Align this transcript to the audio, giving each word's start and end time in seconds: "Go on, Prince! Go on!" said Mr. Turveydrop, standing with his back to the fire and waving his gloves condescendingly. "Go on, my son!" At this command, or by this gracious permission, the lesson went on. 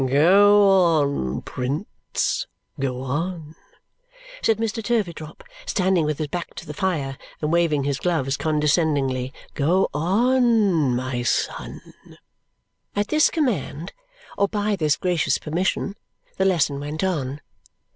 "Go 0.07 0.67
on, 0.67 1.41
Prince! 1.43 2.47
Go 2.79 3.01
on!" 3.03 3.53
said 4.41 4.57
Mr. 4.57 4.83
Turveydrop, 4.83 5.43
standing 5.67 6.05
with 6.05 6.17
his 6.17 6.25
back 6.29 6.55
to 6.55 6.65
the 6.65 6.73
fire 6.73 7.19
and 7.39 7.53
waving 7.53 7.83
his 7.83 7.99
gloves 7.99 8.35
condescendingly. 8.35 9.31
"Go 9.53 9.89
on, 9.93 10.95
my 10.95 11.21
son!" 11.21 12.17
At 12.95 13.09
this 13.09 13.29
command, 13.29 13.93
or 14.39 14.47
by 14.47 14.75
this 14.75 14.97
gracious 14.97 15.37
permission, 15.37 15.95
the 16.37 16.45
lesson 16.45 16.79
went 16.79 17.03
on. 17.03 17.39